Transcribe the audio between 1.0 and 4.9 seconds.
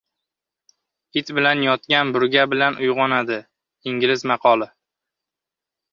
It bilan yotgan burga bilan uyg‘onadi. Ingliz maqoli